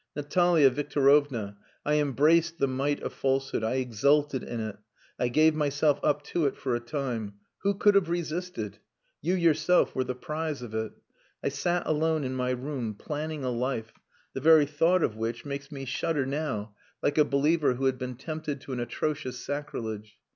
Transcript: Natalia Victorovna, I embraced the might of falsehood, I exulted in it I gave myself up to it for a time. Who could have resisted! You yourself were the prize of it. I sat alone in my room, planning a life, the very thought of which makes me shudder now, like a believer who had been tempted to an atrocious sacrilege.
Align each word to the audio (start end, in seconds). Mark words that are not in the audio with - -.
Natalia 0.15 0.71
Victorovna, 0.71 1.57
I 1.85 1.99
embraced 2.01 2.57
the 2.57 2.67
might 2.67 3.03
of 3.03 3.13
falsehood, 3.13 3.63
I 3.63 3.73
exulted 3.75 4.41
in 4.41 4.59
it 4.59 4.77
I 5.19 5.27
gave 5.27 5.53
myself 5.53 5.99
up 6.01 6.23
to 6.23 6.47
it 6.47 6.57
for 6.57 6.73
a 6.73 6.79
time. 6.79 7.35
Who 7.59 7.75
could 7.75 7.93
have 7.93 8.09
resisted! 8.09 8.79
You 9.21 9.35
yourself 9.35 9.93
were 9.93 10.03
the 10.03 10.15
prize 10.15 10.63
of 10.63 10.73
it. 10.73 10.93
I 11.43 11.49
sat 11.49 11.85
alone 11.85 12.23
in 12.23 12.33
my 12.33 12.49
room, 12.49 12.95
planning 12.95 13.43
a 13.43 13.51
life, 13.51 13.93
the 14.33 14.41
very 14.41 14.65
thought 14.65 15.03
of 15.03 15.17
which 15.17 15.45
makes 15.45 15.71
me 15.71 15.85
shudder 15.85 16.25
now, 16.25 16.73
like 17.03 17.19
a 17.19 17.23
believer 17.23 17.75
who 17.75 17.85
had 17.85 17.99
been 17.99 18.15
tempted 18.15 18.59
to 18.61 18.73
an 18.73 18.79
atrocious 18.79 19.37
sacrilege. 19.37 20.17